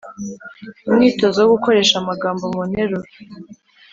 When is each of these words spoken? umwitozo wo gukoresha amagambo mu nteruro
umwitozo 0.89 1.37
wo 1.41 1.49
gukoresha 1.55 1.95
amagambo 2.01 2.43
mu 2.55 2.61
nteruro 2.69 3.09